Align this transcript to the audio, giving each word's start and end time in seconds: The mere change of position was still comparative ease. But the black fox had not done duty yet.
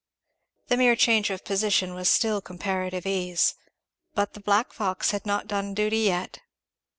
The 0.69 0.77
mere 0.77 0.95
change 0.95 1.29
of 1.29 1.45
position 1.45 1.93
was 1.93 2.09
still 2.09 2.41
comparative 2.41 3.05
ease. 3.05 3.53
But 4.15 4.33
the 4.33 4.39
black 4.39 4.73
fox 4.73 5.11
had 5.11 5.27
not 5.27 5.45
done 5.45 5.75
duty 5.75 5.99
yet. 5.99 6.39